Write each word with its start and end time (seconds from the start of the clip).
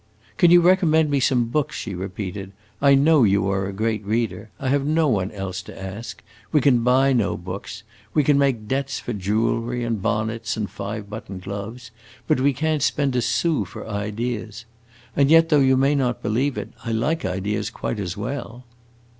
"Can 0.37 0.49
you 0.49 0.61
recommend 0.61 1.11
me 1.11 1.19
some 1.19 1.43
books?" 1.45 1.75
she 1.75 1.93
repeated. 1.93 2.53
"I 2.81 2.95
know 2.95 3.23
you 3.23 3.47
are 3.47 3.67
a 3.67 3.71
great 3.71 4.03
reader. 4.03 4.49
I 4.59 4.69
have 4.69 4.83
no 4.83 5.07
one 5.07 5.29
else 5.29 5.61
to 5.61 5.79
ask. 5.79 6.23
We 6.51 6.59
can 6.59 6.79
buy 6.81 7.13
no 7.13 7.37
books. 7.37 7.83
We 8.15 8.23
can 8.23 8.39
make 8.39 8.67
debts 8.67 8.97
for 8.97 9.13
jewelry 9.13 9.83
and 9.83 10.01
bonnets 10.01 10.57
and 10.57 10.67
five 10.67 11.07
button 11.07 11.37
gloves, 11.37 11.91
but 12.27 12.39
we 12.41 12.51
can't 12.51 12.81
spend 12.81 13.15
a 13.15 13.21
sou 13.21 13.63
for 13.63 13.87
ideas. 13.87 14.65
And 15.15 15.29
yet, 15.29 15.49
though 15.49 15.59
you 15.59 15.77
may 15.77 15.93
not 15.93 16.23
believe 16.23 16.57
it, 16.57 16.69
I 16.83 16.91
like 16.93 17.23
ideas 17.23 17.69
quite 17.69 17.99
as 17.99 18.17
well." 18.17 18.63